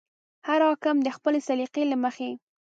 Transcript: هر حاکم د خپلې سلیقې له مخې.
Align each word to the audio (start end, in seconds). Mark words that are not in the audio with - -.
هر 0.47 0.59
حاکم 0.67 0.97
د 1.01 1.07
خپلې 1.17 1.39
سلیقې 1.47 1.83
له 1.91 1.97
مخې. 2.03 2.31